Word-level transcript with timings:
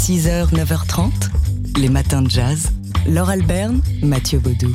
6h, 0.00 0.54
9h30, 0.54 1.10
les 1.78 1.90
matins 1.90 2.22
de 2.22 2.30
jazz. 2.30 2.70
Laure 3.06 3.28
Alberne, 3.28 3.82
Mathieu 4.02 4.38
Baudou. 4.38 4.72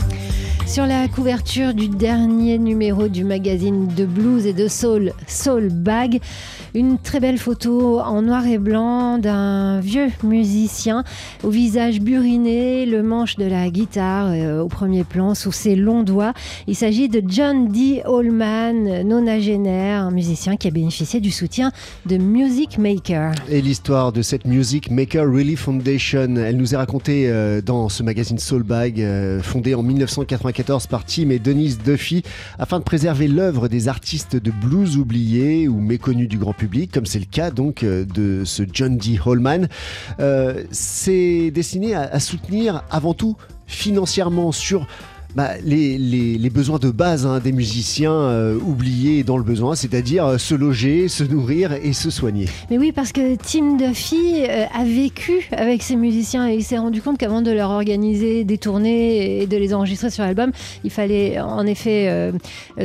Sur 0.68 0.86
la 0.86 1.08
couverture 1.08 1.74
du 1.74 1.90
dernier 1.90 2.60
numéro 2.60 3.08
du 3.08 3.24
magazine 3.24 3.88
de 3.88 4.06
blues 4.06 4.46
et 4.46 4.54
de 4.54 4.68
soul, 4.68 5.14
Soul 5.28 5.70
Bag, 5.70 6.22
une 6.76 6.98
très 7.00 7.22
belle 7.22 7.38
photo 7.38 8.00
en 8.00 8.22
noir 8.22 8.46
et 8.46 8.58
blanc 8.58 9.18
d'un 9.18 9.80
vieux 9.80 10.10
musicien 10.24 11.04
au 11.44 11.50
visage 11.50 12.02
buriné, 12.02 12.86
le 12.86 13.02
manche 13.02 13.38
de 13.38 13.46
la 13.46 13.70
guitare 13.70 14.28
euh, 14.32 14.62
au 14.62 14.68
premier 14.68 15.06
plan 15.06 15.36
sous 15.36 15.54
ses 15.54 15.76
longs 15.76 16.04
doigts. 16.04 16.34
Il 16.68 16.76
s'agit 16.76 17.08
de 17.08 17.24
John 17.26 17.70
D. 17.70 18.02
Allman, 18.06 19.04
nonagénaire, 19.04 20.02
un 20.02 20.12
musicien 20.12 20.58
qui 20.58 20.68
a 20.68 20.72
bénéficié 20.72 21.22
du 21.22 21.32
soutien 21.32 21.72
de 22.06 22.18
Music 22.18 22.78
Maker. 22.78 23.32
Et 23.50 23.62
l'histoire 23.62 24.12
de 24.12 24.22
cette 24.22 24.46
Music 24.46 24.92
Maker 24.92 25.26
Relief 25.26 25.62
Foundation, 25.62 26.36
elle 26.36 26.58
nous 26.58 26.74
est 26.74 26.78
racontée 26.78 27.30
euh, 27.30 27.62
dans 27.62 27.88
ce 27.88 28.04
magazine 28.04 28.38
Soul 28.38 28.64
Bag, 28.64 29.00
euh, 29.00 29.42
fondé 29.42 29.76
en 29.76 29.84
1994 29.84 30.88
par 30.88 31.06
Tim 31.06 31.30
et 31.30 31.40
Denise 31.40 31.78
Duffy 31.78 32.22
afin 32.60 32.80
de 32.80 32.84
préserver 32.84 33.30
l'œuvre 33.30 33.70
des 33.70 33.88
artistes 33.88 34.36
de 34.36 34.52
blues 34.52 34.98
oubliés 34.98 35.70
ou 35.70 35.80
méconnus 35.80 36.28
du 36.28 36.38
grand 36.38 36.54
public, 36.54 36.65
comme 36.92 37.06
c'est 37.06 37.20
le 37.20 37.26
cas 37.26 37.52
donc 37.52 37.84
euh, 37.84 38.06
de 38.06 38.44
ce 38.46 38.64
John 38.72 38.98
D. 38.98 39.20
Holman. 39.24 39.68
Euh, 40.20 40.64
c'est 40.72 41.52
destiné 41.52 41.96
à, 41.96 42.02
à 42.02 42.20
soutenir 42.20 42.84
avant 42.90 43.14
tout 43.14 43.38
financièrement 43.68 44.52
sur 44.52 44.88
bah, 45.36 45.52
les, 45.64 46.50
besoins 46.50 46.80
de 46.80 46.90
base 46.90 47.26
hein, 47.26 47.40
des 47.40 47.52
musiciens 47.52 48.14
euh, 48.14 48.58
oubliés 48.58 49.24
dans 49.24 49.38
le 49.38 49.44
besoin, 49.44 49.76
c'est-à-dire 49.76 50.26
euh, 50.26 50.38
se 50.38 50.56
loger, 50.56 51.10
se 51.10 51.26
nourrir 51.26 51.74
et 51.74 51.92
se 51.92 52.10
soigner. 52.10 52.48
Mais 52.70 52.78
oui, 52.78 52.94
parce 52.94 53.12
que 53.12 53.36
Tim 53.36 53.76
Duffy 53.76 54.46
euh, 54.48 54.66
a 54.74 54.86
vécu 54.86 55.50
avec 55.52 55.84
ces 55.84 55.98
musiciens 55.98 56.48
et 56.48 56.56
il 56.56 56.64
s'est 56.64 56.78
rendu 56.78 57.02
compte 57.02 57.18
qu'avant 57.18 57.42
de 57.42 57.52
leur 57.52 57.72
organiser 57.72 58.46
des 58.46 58.58
tournées 58.58 59.42
et 59.42 59.48
de 59.48 59.58
les 59.58 59.74
enregistrer 59.74 60.10
sur 60.10 60.24
l'album, 60.24 60.52
il 60.86 60.92
fallait 60.92 61.40
en 61.42 61.66
effet 61.66 62.32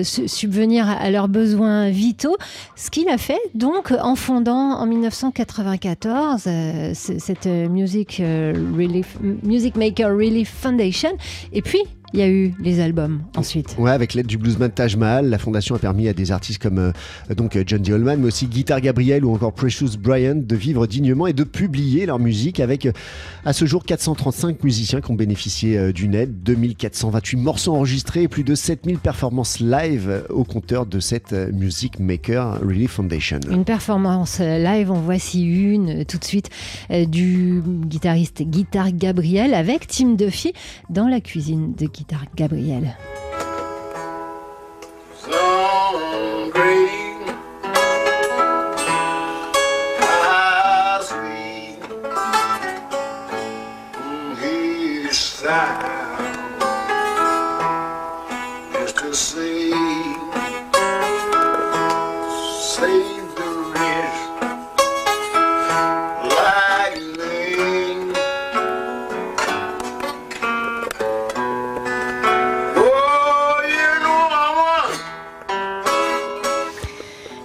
subvenir 0.02 0.88
à 0.88 1.10
leurs 1.10 1.28
besoins 1.28 1.90
vitaux. 1.90 2.36
Ce 2.74 2.90
qu'il 2.90 3.08
a 3.08 3.18
fait 3.18 3.40
donc 3.54 3.92
en 3.92 4.16
fondant 4.16 4.72
en 4.72 4.86
1994 4.86 6.44
euh, 6.46 6.92
cette 6.94 7.46
Music, 7.46 8.20
Relief, 8.20 9.16
Music 9.42 9.76
Maker 9.76 10.10
Relief 10.10 10.50
Foundation 10.50 11.10
et 11.52 11.62
puis 11.62 11.80
il 12.12 12.20
y 12.20 12.22
a 12.22 12.28
eu 12.28 12.54
les 12.60 12.80
albums 12.80 13.22
ensuite. 13.36 13.76
Ouais, 13.78 13.90
avec 13.90 14.14
l'aide 14.14 14.26
du 14.26 14.38
bluesman 14.38 14.70
Taj 14.70 14.96
Mahal, 14.96 15.28
la 15.30 15.38
fondation 15.38 15.74
a 15.74 15.78
permis 15.78 16.08
à 16.08 16.12
des 16.12 16.32
artistes 16.32 16.60
comme 16.60 16.78
euh, 16.78 16.92
donc 17.34 17.58
John 17.66 17.82
D. 17.82 17.92
Holman, 17.92 18.18
mais 18.18 18.26
aussi 18.26 18.46
Guitar 18.46 18.80
Gabriel 18.80 19.24
ou 19.24 19.34
encore 19.34 19.52
Precious 19.52 19.96
Bryant 19.98 20.36
de 20.36 20.56
vivre 20.56 20.86
dignement 20.86 21.26
et 21.26 21.32
de 21.32 21.44
publier 21.44 22.06
leur 22.06 22.18
musique 22.18 22.60
avec 22.60 22.86
euh, 22.86 22.92
à 23.44 23.52
ce 23.52 23.64
jour 23.64 23.84
435 23.84 24.62
musiciens 24.62 25.00
qui 25.00 25.10
ont 25.10 25.14
bénéficié 25.14 25.78
euh, 25.78 25.92
d'une 25.92 26.14
aide, 26.14 26.42
2428 26.42 27.36
morceaux 27.36 27.74
enregistrés 27.74 28.22
et 28.22 28.28
plus 28.28 28.44
de 28.44 28.54
7000 28.54 28.98
performances 28.98 29.60
live 29.60 30.24
au 30.30 30.44
compteur 30.44 30.86
de 30.86 31.00
cette 31.00 31.32
euh, 31.32 31.50
Music 31.52 31.98
Maker 31.98 32.60
Relief 32.60 32.92
Foundation. 32.92 33.40
Une 33.50 33.64
performance 33.64 34.40
live, 34.40 34.90
en 34.90 35.00
voici 35.00 35.44
une 35.44 36.04
tout 36.04 36.18
de 36.18 36.24
suite 36.24 36.50
euh, 36.90 37.04
du 37.06 37.62
guitariste 37.86 38.42
Guitar 38.42 38.92
Gabriel 38.92 39.54
avec 39.54 39.86
Tim 39.86 40.14
Duffy 40.14 40.52
dans 40.88 41.08
la 41.08 41.20
cuisine 41.20 41.74
de 41.74 41.86
Guitar 41.86 41.99
Gabriel. 42.34 42.96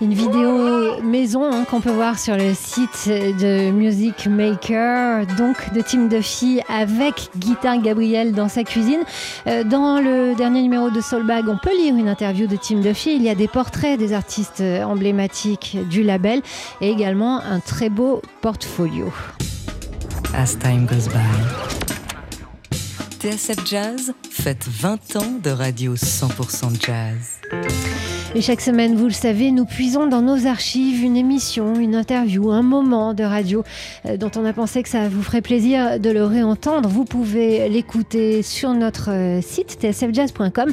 Une 0.01 0.13
vidéo 0.13 1.01
maison 1.01 1.50
hein, 1.51 1.63
qu'on 1.69 1.79
peut 1.79 1.91
voir 1.91 2.19
sur 2.19 2.35
le 2.35 2.53
site 2.53 3.07
de 3.07 3.72
Music 3.72 4.28
Maker, 4.28 5.25
donc 5.38 5.73
de 5.73 5.81
Tim 5.81 6.07
Duffy 6.07 6.59
avec 6.67 7.29
Guitar 7.38 7.81
Gabriel 7.81 8.33
dans 8.33 8.50
sa 8.50 8.63
cuisine. 8.63 9.00
Euh, 9.47 9.63
Dans 9.63 10.01
le 10.01 10.35
dernier 10.35 10.61
numéro 10.61 10.89
de 10.89 11.00
Soulbag, 11.00 11.47
on 11.47 11.57
peut 11.57 11.75
lire 11.75 11.95
une 11.95 12.09
interview 12.09 12.45
de 12.45 12.57
Tim 12.57 12.81
Duffy. 12.81 13.16
Il 13.16 13.23
y 13.23 13.29
a 13.29 13.35
des 13.35 13.47
portraits 13.47 13.97
des 13.97 14.11
artistes 14.11 14.61
emblématiques 14.61 15.78
du 15.89 16.03
label 16.03 16.41
et 16.81 16.89
également 16.89 17.39
un 17.41 17.62
très 17.62 17.89
beau 17.89 18.22
portfolio. 18.41 19.13
As 20.33 20.57
time 20.59 20.85
goes 20.85 21.07
by. 21.07 21.16
TSF 23.22 23.66
Jazz 23.66 24.13
fête 24.29 24.67
20 24.67 25.16
ans 25.16 25.39
de 25.41 25.50
radio 25.50 25.95
100% 25.95 26.85
jazz. 26.85 27.39
Et 28.38 28.41
chaque 28.41 28.59
semaine, 28.59 28.96
vous 28.96 29.06
le 29.06 29.12
savez, 29.12 29.50
nous 29.51 29.63
puisons 29.63 30.07
dans 30.07 30.22
nos 30.22 30.46
archives 30.46 31.01
une 31.01 31.16
émission, 31.16 31.75
une 31.75 31.96
interview, 31.96 32.51
un 32.51 32.63
moment 32.63 33.13
de 33.13 33.23
radio 33.23 33.63
euh, 34.06 34.18
dont 34.18 34.29
on 34.35 34.44
a 34.44 34.51
pensé 34.51 34.84
que 34.84 34.90
ça 34.90 35.07
vous 35.07 35.23
ferait 35.23 35.41
plaisir 35.41 36.01
de 36.01 36.09
le 36.09 36.25
réentendre. 36.25 36.90
Vous 36.90 37.06
pouvez 37.06 37.69
l'écouter 37.69 38.41
sur 38.41 38.74
notre 38.74 39.09
euh, 39.09 39.41
site 39.41 39.78
tsfjazz.com 39.79 40.69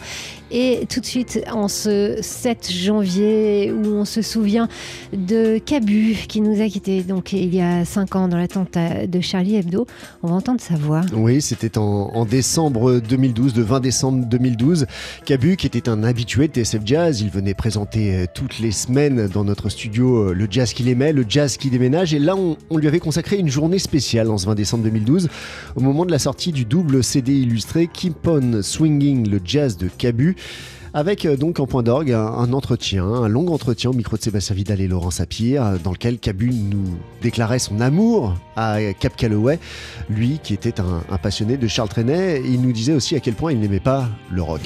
et 0.53 0.87
tout 0.89 1.01
de 1.01 1.07
suite 1.07 1.43
en 1.51 1.67
ce 1.67 2.19
7 2.21 2.71
janvier 2.71 3.73
où 3.73 3.87
on 3.87 4.05
se 4.05 4.23
souvient 4.23 4.69
de 5.13 5.59
Cabu 5.59 6.17
qui 6.29 6.41
nous 6.41 6.61
a 6.61 6.69
quittés 6.69 7.03
donc 7.03 7.33
il 7.33 7.55
y 7.55 7.61
a 7.61 7.85
5 7.85 8.17
ans 8.17 8.29
dans 8.29 8.37
l'attentat 8.37 9.07
de 9.07 9.21
Charlie 9.21 9.57
Hebdo. 9.57 9.87
On 10.23 10.29
va 10.29 10.35
entendre 10.35 10.61
sa 10.61 10.75
voix. 10.75 11.01
Oui, 11.15 11.41
c'était 11.41 11.79
en, 11.79 12.11
en 12.15 12.25
décembre 12.25 13.01
2012, 13.01 13.57
le 13.57 13.63
20 13.63 13.81
décembre 13.81 14.27
2012. 14.27 14.87
Cabu, 15.25 15.57
qui 15.57 15.67
était 15.67 15.89
un 15.89 16.05
habitué 16.05 16.49
de 16.49 16.53
TSF 16.53 16.83
Jazz, 16.85 17.21
il 17.21 17.31
venait 17.31 17.55
présenter 17.55 18.15
euh, 18.15 18.27
toutes 18.33 18.59
les 18.59 18.73
semaines 18.73 19.29
dans 19.29 19.45
notre 19.45 19.69
studio 19.69 20.29
euh, 20.29 20.35
le 20.35 20.47
jazz 20.51 20.73
qu'il 20.73 20.89
aimait, 20.89 21.13
le 21.13 21.25
jazz 21.29 21.57
qui 21.57 21.71
déménage. 21.71 22.15
Et 22.15 22.19
là, 22.19 22.37
on, 22.37 22.57
on 22.71 22.77
lui 22.77 22.89
avait 22.89 23.01
consacré 23.01 23.37
une 23.37 23.49
journée 23.49 23.79
spéciale 23.79 24.31
en 24.31 24.39
ce 24.39 24.47
20 24.47 24.55
décembre 24.55 24.85
2012, 24.85 25.29
au 25.77 25.81
moment 25.81 26.05
de 26.05 26.11
la 26.11 26.19
sortie 26.19 26.53
du 26.53 26.65
double 26.65 27.03
CD 27.03 27.33
illustré 27.33 27.87
Keep 27.87 28.27
On 28.27 28.63
Swinging, 28.63 29.29
le 29.29 29.41
jazz 29.45 29.77
de 29.77 29.89
Cabu. 29.89 30.37
Avec 30.95 31.25
euh, 31.25 31.37
donc 31.37 31.59
en 31.59 31.67
point 31.67 31.83
d'orgue 31.83 32.13
un, 32.13 32.53
entretien, 32.53 33.05
un 33.07 33.29
long 33.29 33.49
entretien 33.49 33.89
au 33.91 33.95
micro 33.95 34.17
de 34.19 34.23
Sébastien 34.23 34.55
Vidal 34.55 34.81
et 34.83 34.89
Laurent 34.89 35.11
Sapir, 35.11 35.65
euh, 35.65 35.77
dans 35.83 35.93
lequel 35.93 36.19
Cabu 36.19 36.51
nous 36.53 36.99
déclarait 37.23 37.59
son 37.59 37.81
amour 37.81 38.35
à 38.57 38.77
Cap 39.01 39.17
Calloway, 39.17 39.59
lui 40.11 40.39
qui 40.43 40.53
était 40.53 40.81
un, 40.81 41.03
un 41.11 41.17
passionné 41.17 41.57
de 41.57 41.67
Charles 41.67 41.89
Trenet. 41.89 42.41
Et 42.41 42.47
il 42.47 42.61
nous 42.61 42.73
disait 42.73 42.93
aussi 42.93 43.17
à 43.17 43.21
quel 43.21 43.35
point 43.35 43.53
il 43.53 43.61
n'aimait 43.61 43.81
pas 43.81 44.07
le 44.31 44.43
rock. 44.43 44.61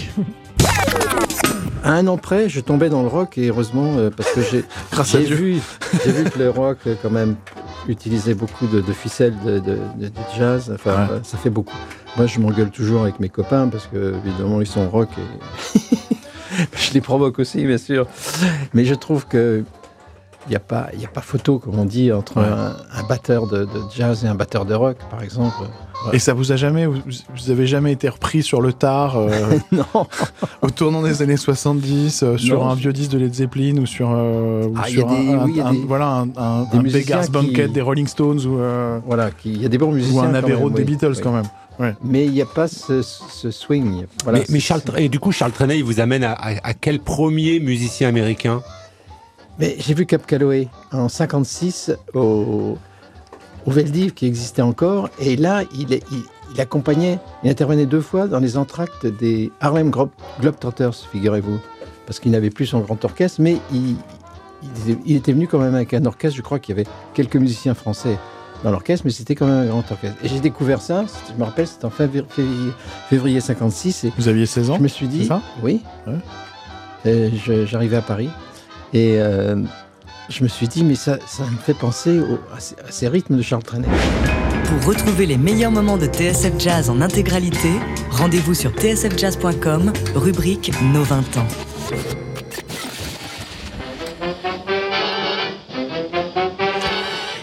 À 1.84 1.92
un 1.94 2.06
an 2.08 2.16
près, 2.16 2.48
je 2.48 2.58
tombais 2.58 2.88
dans 2.88 3.02
le 3.02 3.08
rock 3.08 3.38
et 3.38 3.46
heureusement 3.46 3.94
euh, 3.96 4.10
parce 4.10 4.32
que 4.32 4.40
j'ai 4.42 4.64
Grâce 4.90 5.14
à 5.14 5.20
j'ai 5.20 5.26
Dieu. 5.26 5.36
vu, 5.36 5.60
j'ai 6.04 6.10
vu 6.10 6.24
que 6.24 6.38
le 6.40 6.50
rock 6.50 6.78
quand 7.02 7.10
même 7.10 7.36
utilisait 7.88 8.34
beaucoup 8.34 8.66
de, 8.66 8.80
de 8.80 8.92
ficelles 8.92 9.34
de, 9.44 9.58
de- 9.58 9.78
de- 9.96 10.08
de 10.08 10.12
jazz. 10.36 10.70
Enfin, 10.74 10.90
Ouais. 11.06 11.12
euh, 11.12 11.20
ça 11.22 11.36
fait 11.38 11.50
beaucoup. 11.50 11.74
Moi, 12.16 12.26
je 12.26 12.38
m'engueule 12.40 12.70
toujours 12.70 13.02
avec 13.02 13.20
mes 13.20 13.28
copains 13.28 13.68
parce 13.68 13.86
que 13.86 14.14
évidemment 14.24 14.60
ils 14.60 14.66
sont 14.66 14.88
rock 14.88 15.08
et 15.18 15.78
je 16.76 16.92
les 16.94 17.00
provoque 17.00 17.38
aussi, 17.38 17.64
bien 17.66 17.78
sûr. 17.78 18.06
Mais 18.74 18.84
je 18.84 18.94
trouve 18.94 19.26
que 19.26 19.64
il 20.46 20.50
n'y 20.50 20.56
a 20.56 20.60
pas, 20.60 20.88
y 20.96 21.04
a 21.04 21.08
pas 21.08 21.22
photo, 21.22 21.58
comme 21.58 21.76
on 21.76 21.84
dit, 21.84 22.12
entre 22.12 22.36
Ouais. 22.40 22.46
un, 22.46 22.76
un 23.00 23.02
batteur 23.08 23.48
de, 23.48 23.64
de 23.64 23.80
jazz 23.94 24.24
et 24.24 24.28
un 24.28 24.36
batteur 24.36 24.64
de 24.64 24.74
rock, 24.74 24.96
par 25.10 25.20
exemple. 25.22 25.56
Et 26.12 26.18
ça 26.18 26.34
vous 26.34 26.52
a 26.52 26.56
jamais, 26.56 26.86
vous, 26.86 27.00
vous 27.34 27.50
avez 27.50 27.66
jamais 27.66 27.92
été 27.92 28.08
repris 28.08 28.42
sur 28.42 28.60
le 28.60 28.72
tard 28.72 29.16
euh, 29.16 29.28
non. 29.72 30.06
au 30.62 30.70
tournant 30.70 31.02
des 31.02 31.22
années 31.22 31.36
70 31.36 32.22
euh, 32.22 32.36
sur 32.38 32.60
Non. 32.64 32.70
un 32.70 32.74
vieux 32.74 32.92
disque 32.92 33.10
de 33.12 33.18
Led 33.18 33.34
Zeppelin 33.34 33.76
ou 33.78 33.86
sur, 33.86 34.10
euh, 34.12 34.64
ou 34.66 34.74
Ah, 34.76 34.86
sur 34.88 35.06
des- 35.06 35.14
un, 35.14 35.44
oui, 35.44 35.60
un- 35.60 35.72
des- 35.72 35.84
voilà 35.86 36.06
un, 36.08 36.28
un, 36.36 36.64
des 36.72 36.90
Beggar's 36.90 37.30
Banquet 37.30 37.68
des 37.68 37.80
Rolling 37.80 38.06
Stones 38.06 38.40
ou, 38.46 38.58
euh, 38.58 38.98
Voilà, 39.06 39.30
qui- 39.30 39.52
il 39.52 39.62
y 39.62 39.66
a 39.66 39.68
des 39.68 39.78
bons 39.78 39.92
musiciens. 39.92 40.22
ou 40.22 40.24
un 40.24 40.28
même, 40.28 40.44
des 40.44 40.54
oui, 40.54 40.84
Beatles 40.84 41.12
oui. 41.16 41.20
quand 41.22 41.32
même. 41.32 41.94
Mais 42.02 42.24
il 42.24 42.32
n'y 42.32 42.40
a 42.40 42.46
pas 42.46 42.68
ce, 42.68 43.02
ce 43.02 43.50
swing. 43.50 44.06
voilà, 44.24 44.40
mais, 44.48 44.60
Charles, 44.60 44.80
et 44.96 45.08
du 45.10 45.18
coup, 45.20 45.30
Charles 45.32 45.52
Trenet, 45.52 45.76
il 45.78 45.84
vous 45.84 46.00
amène 46.00 46.24
à, 46.24 46.32
à- 46.32 46.68
à 46.68 46.72
quel 46.74 47.00
premier 47.00 47.60
musicien 47.60 48.08
américain? 48.08 48.62
Mais 49.58 49.76
j'ai 49.78 49.94
vu 49.94 50.06
Cap 50.06 50.26
Calloway 50.26 50.68
en 50.92 51.08
56 51.08 51.92
au, 52.14 52.76
au 53.66 53.70
Veldiv 53.70 54.14
qui 54.14 54.26
existait 54.26 54.62
encore. 54.62 55.08
Et 55.18 55.36
là, 55.36 55.62
il, 55.76 55.92
est- 55.92 56.02
il, 56.12 56.22
il 56.54 56.60
accompagnait, 56.60 57.18
il 57.44 57.50
intervenait 57.50 57.86
deux 57.86 58.00
fois 58.00 58.26
dans 58.28 58.38
les 58.40 58.56
entractes 58.56 59.06
des 59.06 59.50
Harlem 59.60 59.90
Glo- 59.90 60.10
Globetrotters, 60.40 60.94
figurez-vous. 61.12 61.58
Parce 62.06 62.20
qu'il 62.20 62.30
n'avait 62.32 62.50
plus 62.50 62.66
son 62.66 62.80
grand 62.80 63.04
orchestre, 63.04 63.40
mais 63.42 63.58
il, 63.72 63.96
était 65.14 65.32
venu 65.32 65.48
quand 65.48 65.58
même 65.58 65.74
avec 65.74 65.92
un 65.92 66.04
orchestre. 66.06 66.36
Je 66.36 66.42
crois 66.42 66.58
qu'il 66.60 66.76
y 66.76 66.80
avait 66.80 66.88
quelques 67.14 67.36
musiciens 67.36 67.74
français. 67.74 68.16
dans 68.64 68.70
l'orchestre, 68.70 69.04
mais 69.04 69.10
c'était 69.12 69.34
quand 69.34 69.46
même 69.46 69.64
un 69.64 69.66
grand 69.66 69.84
orchestre. 69.90 70.16
Et 70.24 70.28
j'ai 70.28 70.40
découvert 70.40 70.80
ça, 70.80 71.04
je 71.28 71.34
me 71.38 71.44
rappelle, 71.44 71.66
c'était 71.66 71.84
en 71.84 71.90
février, 71.90 72.24
février, 72.30 72.70
février 73.10 73.40
56, 73.40 74.04
et 74.04 74.12
Vous 74.16 74.28
aviez 74.28 74.46
16 74.46 74.70
ans 74.70 74.76
je 74.78 74.82
me 74.82 74.88
suis 74.88 75.08
dit, 75.08 75.26
ça? 75.26 75.42
oui, 75.62 75.82
Ouais. 76.06 77.30
J'arrivais 77.66 77.96
à 77.96 78.02
Paris, 78.02 78.30
et 78.94 79.16
euh, 79.20 79.56
je 80.28 80.42
me 80.42 80.48
suis 80.48 80.68
dit, 80.68 80.84
mais 80.84 80.94
ça, 80.94 81.18
ça 81.26 81.44
me 81.44 81.56
fait 81.56 81.74
penser 81.74 82.18
au- 82.18 82.40
à, 82.54 82.60
ces, 82.60 82.74
à 82.86 82.90
ces 82.90 83.08
rythmes 83.08 83.36
de 83.36 83.42
Charles 83.42 83.62
Trenet. 83.62 83.88
Pour 84.64 84.88
retrouver 84.88 85.26
les 85.26 85.36
meilleurs 85.36 85.70
moments 85.70 85.96
de 85.96 86.06
TSF 86.06 86.52
Jazz 86.58 86.90
en 86.90 87.00
intégralité, 87.00 87.70
rendez-vous 88.10 88.54
sur 88.54 88.72
tsfjazz.com, 88.72 89.92
rubrique 90.14 90.72
Nos 90.92 91.02
20 91.04 91.36
ans. 91.36 91.46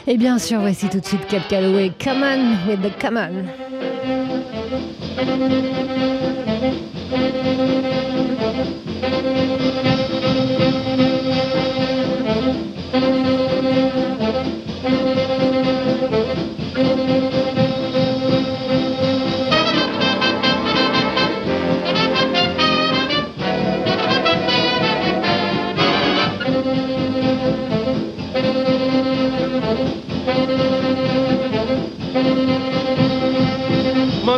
Et 0.08 0.18
bien 0.18 0.38
sûr, 0.38 0.60
voici 0.60 0.90
tout 0.90 1.00
de 1.00 1.06
suite 1.06 1.26
Cap 1.28 1.48
Calloway. 1.48 1.92
Come 2.04 2.24
on 2.24 2.68
with 2.70 2.82
the 2.82 2.92
come 3.00 3.18
on. 3.18 3.48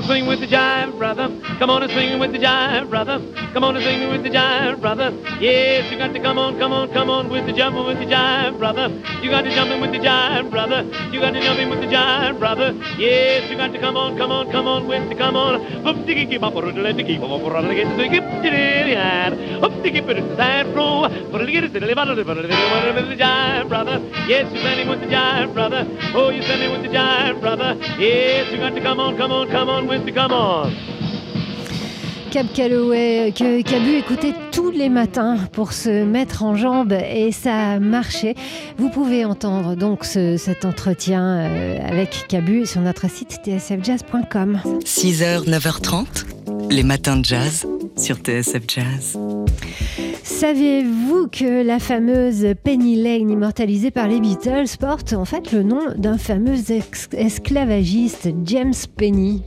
Come 0.05 0.11
on, 0.11 0.17
swing 0.17 0.27
with 0.27 0.39
the 0.39 0.45
jive, 0.45 0.51
brother. 0.53 0.64
Come 1.59 1.69
on 1.69 1.83
and 1.83 1.91
swing 1.93 2.19
with 2.19 2.33
the 2.33 2.37
jive, 2.37 2.89
brother. 2.89 3.17
Come 3.53 3.63
on 3.63 3.77
and 3.77 3.83
swing 3.85 4.09
with 4.09 4.23
the 4.23 4.29
jive, 4.29 4.81
brother. 4.81 5.11
Yes, 5.39 5.89
you 5.89 5.97
got 5.97 6.11
to 6.11 6.19
come 6.19 6.37
on, 6.37 6.59
come 6.59 6.73
on, 6.73 6.91
come 6.91 7.09
on 7.09 7.29
with 7.29 7.45
the 7.45 7.53
jumping 7.53 7.85
with 7.85 7.97
the 7.97 8.05
jive, 8.05 8.57
brother. 8.59 8.89
You 9.23 9.31
got 9.31 9.43
to 9.43 9.51
jumping 9.55 9.79
with 9.79 9.93
the 9.93 9.99
jive, 9.99 10.51
brother. 10.51 10.83
You 11.13 11.21
got 11.21 11.31
to 11.31 11.39
jumping 11.41 11.69
with 11.69 11.79
the 11.79 11.87
jive, 11.87 12.39
brother. 12.39 12.73
Yes, 12.99 13.49
you 13.49 13.55
got 13.55 13.71
to 13.71 13.79
come 13.79 13.95
on, 13.95 14.17
come 14.17 14.31
on, 14.31 14.51
come 14.51 14.67
on 14.67 14.85
with 14.85 15.07
the 15.07 15.15
come 15.15 15.37
on. 15.37 15.87
Up 15.87 15.95
diggy 16.05 16.29
keep 16.29 16.43
up 16.43 16.55
or 16.55 16.73
let 16.73 16.97
the 16.97 17.03
keep 17.05 17.21
up 17.21 17.31
or 17.31 17.61
let 17.61 17.69
the 17.69 17.75
keep 17.75 17.87
Up 19.63 19.71
diggy 19.79 20.05
put 20.05 20.17
it 20.17 20.23
in 20.23 20.27
the 20.27 20.35
side 20.35 20.65
flow. 20.73 21.07
But 21.31 21.41
it 21.41 21.51
get 21.51 21.63
it 21.63 21.71
silly 21.71 21.93
bottle 21.93 22.21
but 22.21 22.37
it 22.37 22.49
with 22.49 23.07
the 23.07 23.15
jive, 23.15 23.69
brother. 23.69 23.99
Yes, 24.27 24.51
you're 24.51 24.59
standing 24.59 24.89
with 24.89 24.99
the 24.99 25.07
jive, 25.07 25.53
brother. 25.53 25.87
Oh, 26.13 26.31
you're 26.31 26.43
standing 26.43 26.71
with 26.73 26.83
the 26.83 26.89
jive, 26.89 27.39
brother. 27.39 27.77
Yes, 27.97 28.51
you 28.51 28.57
got 28.57 28.75
to 28.75 28.81
come 28.81 28.99
on, 28.99 29.15
come 29.15 29.31
on, 29.31 29.47
come 29.49 29.69
on 29.69 29.87
with 29.87 30.05
the 30.05 30.11
come 30.11 30.33
on. 30.33 30.94
Cab 32.35 32.47
Calloway, 32.53 33.31
que 33.33 33.61
Cabu 33.61 33.91
écoutait 33.95 34.33
tous 34.51 34.69
les 34.69 34.89
matins 34.89 35.37
pour 35.53 35.71
se 35.71 36.03
mettre 36.03 36.43
en 36.43 36.53
jambe 36.57 36.91
et 36.91 37.31
ça 37.31 37.79
marchait. 37.79 38.35
Vous 38.77 38.89
pouvez 38.89 39.23
entendre 39.23 39.75
donc 39.77 40.03
ce- 40.03 40.35
cet 40.35 40.65
entretien 40.65 41.23
euh, 41.25 41.77
avec 41.87 42.25
Cabu 42.27 42.65
sur 42.65 42.81
notre 42.81 43.09
site 43.09 43.39
tsfjazz.com. 43.45 44.59
6h, 44.83 45.45
9h30, 45.49 46.25
les 46.71 46.83
matins 46.83 47.15
de 47.15 47.23
jazz 47.23 47.65
sur 47.95 48.17
TSF 48.17 48.63
Jazz. 48.67 49.17
Saviez-vous 50.25 51.27
que 51.27 51.63
la 51.63 51.77
fameuse 51.77 52.47
Penny 52.63 52.95
Lane 52.95 53.29
immortalisée 53.29 53.91
par 53.91 54.07
les 54.07 54.19
Beatles 54.19 54.75
porte 54.79 55.13
en 55.13 55.23
fait 55.23 55.51
le 55.51 55.61
nom 55.61 55.81
d'un 55.95 56.17
fameux 56.17 56.57
esclavagiste, 57.13 58.29
James 58.43 58.73
Penny? 58.97 59.43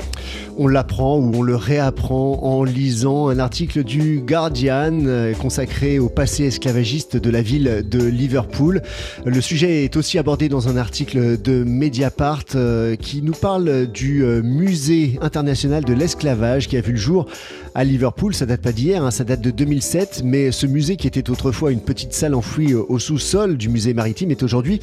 On 0.57 0.69
l'apprend 0.69 1.19
ou 1.19 1.33
on 1.35 1.43
le 1.43 1.57
réapprend 1.57 2.41
en 2.43 2.63
lisant 2.63 3.29
un 3.29 3.41
article 3.41 3.83
du 3.83 4.21
Guardian 4.21 5.05
euh, 5.07 5.33
consacré 5.35 5.99
au 5.99 6.09
passé 6.09 6.45
esclavagiste 6.45 7.17
de 7.17 7.31
la 7.31 7.43
ville 7.43 7.85
de 7.89 8.03
Liverpool. 8.03 8.83
Le 9.25 9.41
sujet 9.41 9.85
est 9.85 9.97
aussi 9.97 10.17
abordé 10.19 10.49
dans 10.49 10.69
un 10.69 10.77
article 10.77 11.41
de 11.41 11.65
Mediapart 11.65 12.45
euh, 12.55 12.95
qui 12.95 13.23
nous 13.23 13.33
parle 13.33 13.87
du 13.87 14.25
euh, 14.25 14.43
musée 14.43 15.19
international 15.23 15.85
de 15.85 15.93
l'esclavage 15.93 16.69
qui 16.69 16.77
a 16.77 16.81
vu 16.81 16.93
le 16.93 16.99
jour 16.99 17.27
à 17.75 17.85
Liverpool. 17.85 18.35
Ça 18.35 18.47
date 18.47 18.63
pas 18.63 18.73
d'hier, 18.73 19.05
hein, 19.05 19.11
ça 19.11 19.25
date 19.25 19.41
de 19.41 19.51
2007, 19.51 20.23
mais 20.25 20.51
ce 20.51 20.68
musée 20.69 20.97
qui 20.97 21.07
était 21.07 21.31
autrefois 21.31 21.73
une 21.73 21.81
petite 21.81 22.13
salle 22.13 22.35
enfouie 22.35 22.73
euh, 22.73 22.83
au 22.89 22.99
sous-sol 22.99 23.57
du 23.57 23.69
musée 23.69 23.95
maritime 23.95 24.31
est 24.31 24.43
aujourd'hui 24.43 24.81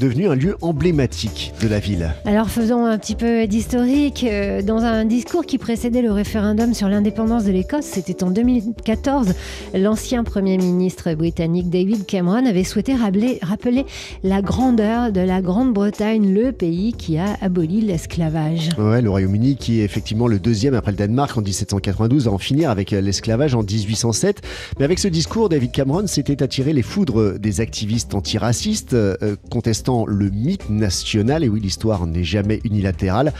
devenu 0.00 0.28
un 0.28 0.34
lieu 0.34 0.56
emblématique 0.60 1.52
de 1.62 1.68
la 1.68 1.78
ville. 1.78 2.14
Alors 2.24 2.48
faisons 2.50 2.84
un 2.84 2.98
petit 2.98 3.14
peu 3.14 3.46
d'historique. 3.46 4.24
Euh, 4.28 4.62
Dans 4.62 4.82
un 4.82 5.04
discours 5.04 5.46
qui 5.46 5.58
précédait 5.58 6.02
le 6.02 6.12
référendum 6.12 6.74
sur 6.74 6.88
l'indépendance 6.88 7.44
de 7.44 7.52
l'Écosse, 7.52 7.84
c'était 7.84 8.22
en 8.22 8.30
2014, 8.30 9.34
l'ancien 9.74 10.24
Premier 10.24 10.58
ministre 10.58 11.12
britannique 11.14 11.70
David 11.70 12.06
Cameron 12.06 12.46
avait 12.46 12.64
souhaité 12.64 12.94
rappeler, 12.94 13.38
rappeler 13.42 13.86
la 14.22 14.42
grandeur 14.42 15.12
de 15.12 15.20
la 15.20 15.40
Grande-Bretagne, 15.40 16.32
le 16.32 16.52
pays 16.52 16.92
qui 16.92 17.18
a 17.18 17.36
aboli 17.40 17.80
l'esclavage. 17.80 18.70
Ouais, 18.78 19.02
le 19.02 19.10
Royaume-Uni 19.10 19.56
qui 19.56 19.80
est 19.80 19.84
effectivement 19.84 20.26
le 20.26 20.38
deuxième 20.38 20.74
après 20.74 20.92
le 20.92 20.96
Danemark 20.96 21.36
en 21.36 21.42
1792 21.42 22.28
à 22.28 22.30
en 22.30 22.38
finir 22.38 22.70
avec 22.70 22.92
euh, 22.92 23.00
l'esclavage 23.00 23.54
en 23.54 23.62
1807. 23.62 24.42
Mais 24.78 24.84
avec 24.84 24.98
ce 24.98 25.08
discours, 25.18 25.48
David 25.48 25.72
Cameron 25.72 26.06
s'était 26.06 26.44
attiré 26.44 26.72
les 26.72 26.82
foudres 26.82 27.40
des 27.40 27.60
activistes 27.60 28.14
antiracistes 28.14 28.94
euh, 28.94 29.16
contestant 29.50 30.06
le 30.06 30.30
mythe 30.30 30.70
national. 30.70 31.42
Et 31.42 31.48
oui, 31.48 31.58
l'histoire 31.60 32.06
n'est 32.06 32.22
jamais 32.22 32.60
unilatérale. 32.62 33.32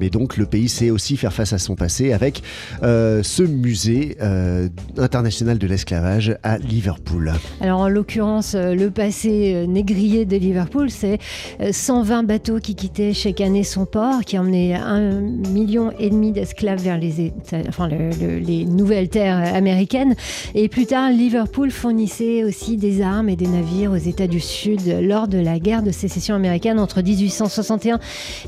Mais 0.00 0.08
donc 0.08 0.38
le 0.38 0.46
pays 0.46 0.70
sait 0.70 0.88
aussi 0.88 1.18
faire 1.18 1.34
face 1.34 1.52
à 1.52 1.58
son 1.58 1.74
passé 1.74 2.14
avec 2.14 2.42
euh, 2.82 3.22
ce 3.22 3.42
musée 3.42 4.16
euh, 4.22 4.68
international 4.96 5.58
de 5.58 5.66
l'esclavage 5.66 6.38
à 6.42 6.56
Liverpool. 6.56 7.34
Alors 7.60 7.80
en 7.80 7.88
l'occurrence, 7.90 8.54
euh, 8.54 8.74
le 8.74 8.90
passé 8.90 9.52
euh, 9.54 9.66
négrier 9.66 10.24
de 10.24 10.36
Liverpool, 10.38 10.88
c'est 10.90 11.18
euh, 11.60 11.68
120 11.70 12.22
bateaux 12.22 12.60
qui 12.60 12.74
quittaient 12.74 13.12
chaque 13.12 13.42
année 13.42 13.62
son 13.62 13.84
port, 13.84 14.24
qui 14.24 14.38
emmenaient 14.38 14.72
un 14.74 15.20
million 15.20 15.92
et 15.98 16.08
demi 16.08 16.32
d'esclaves 16.32 16.82
vers 16.82 16.96
les, 16.98 17.30
enfin, 17.68 17.88
le- 17.88 18.08
le- 18.20 18.38
les 18.38 18.64
nouvelles 18.64 19.10
terres 19.10 19.36
euh, 19.36 19.58
américaines. 19.58 20.14
Et 20.54 20.68
plus 20.70 20.86
tard, 20.86 21.10
Liverpool 21.26 21.72
fournissait 21.72 22.44
aussi 22.44 22.76
des 22.76 23.02
armes 23.02 23.28
et 23.28 23.34
des 23.34 23.48
navires 23.48 23.90
aux 23.90 23.96
États 23.96 24.28
du 24.28 24.38
Sud 24.38 24.82
lors 25.02 25.26
de 25.26 25.38
la 25.38 25.58
guerre 25.58 25.82
de 25.82 25.90
sécession 25.90 26.36
américaine 26.36 26.78
entre 26.78 27.02
1861 27.02 27.98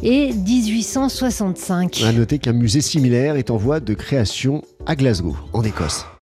et 0.05 0.33
1865. 0.33 2.05
À 2.07 2.13
noter 2.13 2.39
qu'un 2.39 2.53
musée 2.53 2.81
similaire 2.81 3.35
est 3.35 3.51
en 3.51 3.57
voie 3.57 3.81
de 3.81 3.95
création 3.95 4.63
à 4.87 4.95
Glasgow, 4.95 5.37
en 5.53 5.65
Écosse. 5.65 6.07